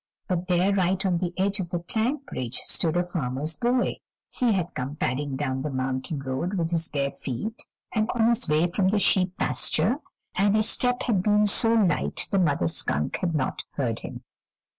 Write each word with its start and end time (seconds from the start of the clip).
But 0.27 0.47
there 0.47 0.73
right 0.73 1.05
on 1.05 1.19
the 1.19 1.31
edge 1.37 1.59
of 1.59 1.69
the 1.69 1.77
plank 1.77 2.25
bridge 2.25 2.55
stood 2.57 2.95
the 2.95 3.03
farmer's 3.03 3.55
boy; 3.55 3.97
he 4.31 4.51
had 4.53 4.73
come 4.73 4.95
padding 4.95 5.35
down 5.35 5.61
the 5.61 5.69
mountain 5.69 6.17
road 6.17 6.55
with 6.57 6.71
his 6.71 6.89
bare 6.89 7.11
feet, 7.11 7.61
on 7.95 8.27
his 8.27 8.49
way 8.49 8.67
from 8.67 8.87
the 8.89 8.97
sheep 8.97 9.37
pasture, 9.37 9.97
and 10.33 10.55
his 10.55 10.67
step 10.67 11.03
had 11.03 11.21
been 11.21 11.45
so 11.45 11.75
light 11.75 12.27
the 12.31 12.39
mother 12.39 12.67
skunk 12.67 13.17
had 13.17 13.35
not 13.35 13.63
heard 13.77 13.99
him. 13.99 14.23